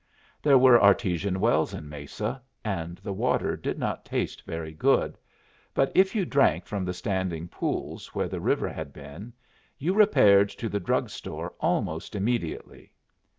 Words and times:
There 0.41 0.57
were 0.57 0.81
artesian 0.81 1.39
wells 1.39 1.75
in 1.75 1.87
Mesa, 1.87 2.41
and 2.65 2.97
the 2.97 3.13
water 3.13 3.55
did 3.55 3.77
not 3.77 4.03
taste 4.03 4.41
very 4.47 4.73
good; 4.73 5.15
but 5.75 5.91
if 5.93 6.15
you 6.15 6.25
drank 6.25 6.65
from 6.65 6.83
the 6.85 6.91
standing 6.95 7.47
pools 7.47 8.07
where 8.15 8.27
the 8.27 8.41
river 8.41 8.67
had 8.69 8.93
been, 8.93 9.31
you 9.77 9.93
repaired 9.93 10.49
to 10.49 10.69
the 10.69 10.79
drug 10.79 11.11
store 11.11 11.53
almost 11.59 12.15
immediately. 12.15 12.91